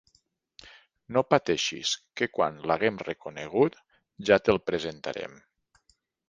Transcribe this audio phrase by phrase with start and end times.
[1.17, 1.91] No pateixis
[2.21, 3.79] que quan l'haguem reconegut
[4.31, 5.39] ja te'l presentarem.